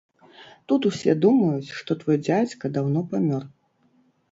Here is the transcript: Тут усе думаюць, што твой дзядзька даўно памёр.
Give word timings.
Тут 0.71 0.87
усе 0.89 1.15
думаюць, 1.25 1.75
што 1.81 1.99
твой 2.01 2.17
дзядзька 2.25 2.75
даўно 2.81 3.07
памёр. 3.15 3.49